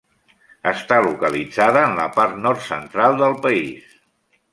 [0.69, 3.93] Està localitzada en la part nord-central del país.